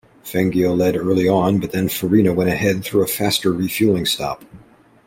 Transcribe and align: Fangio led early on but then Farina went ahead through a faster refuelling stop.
Fangio 0.25 0.75
led 0.75 0.97
early 0.97 1.29
on 1.29 1.59
but 1.59 1.73
then 1.73 1.87
Farina 1.87 2.33
went 2.33 2.49
ahead 2.49 2.83
through 2.83 3.03
a 3.03 3.07
faster 3.07 3.51
refuelling 3.53 4.07
stop. 4.07 4.43